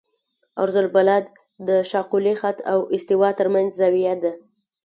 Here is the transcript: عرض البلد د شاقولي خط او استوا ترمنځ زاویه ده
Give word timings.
عرض 0.61 0.75
البلد 0.83 1.25
د 1.67 1.69
شاقولي 1.91 2.33
خط 2.41 2.57
او 2.71 2.79
استوا 2.95 3.29
ترمنځ 3.39 3.69
زاویه 3.79 4.15
ده 4.23 4.31